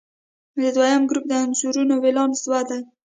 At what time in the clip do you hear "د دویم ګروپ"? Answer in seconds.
0.61-1.25